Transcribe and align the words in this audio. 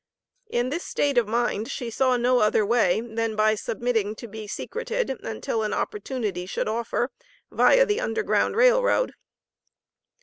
In 0.49 0.69
this 0.69 0.83
state 0.83 1.19
of 1.19 1.27
mind, 1.27 1.69
she 1.69 1.91
saw 1.91 2.17
no 2.17 2.39
other 2.39 2.65
way, 2.65 3.01
than 3.01 3.35
by 3.35 3.53
submitting 3.53 4.15
to 4.15 4.27
be 4.27 4.47
secreted, 4.47 5.11
until 5.23 5.61
an 5.61 5.73
opportunity 5.75 6.47
should 6.47 6.67
offer, 6.67 7.11
via 7.51 7.85
the 7.85 8.01
Underground 8.01 8.55
Rail 8.55 8.81
Road. 8.81 9.13